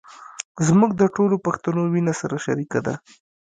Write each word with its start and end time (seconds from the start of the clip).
زموږ 0.67 0.91
د 0.95 1.03
ټولو 1.15 1.35
پښتنو 1.45 1.81
وينه 1.93 2.13
سره 2.21 2.35
شریکه 2.45 2.79
ده. 2.85 2.95